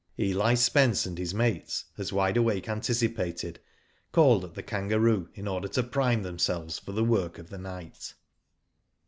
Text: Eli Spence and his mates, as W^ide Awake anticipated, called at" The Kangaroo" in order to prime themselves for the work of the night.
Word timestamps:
Eli 0.19 0.55
Spence 0.55 1.05
and 1.05 1.19
his 1.19 1.31
mates, 1.31 1.85
as 1.95 2.09
W^ide 2.09 2.35
Awake 2.35 2.67
anticipated, 2.67 3.59
called 4.11 4.43
at" 4.43 4.53
The 4.55 4.63
Kangaroo" 4.63 5.29
in 5.35 5.47
order 5.47 5.67
to 5.67 5.83
prime 5.83 6.23
themselves 6.23 6.79
for 6.79 6.91
the 6.91 7.03
work 7.03 7.37
of 7.37 7.51
the 7.51 7.59
night. 7.59 8.15